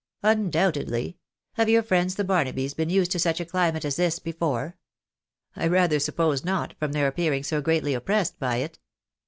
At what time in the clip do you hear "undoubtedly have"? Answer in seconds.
0.23-1.69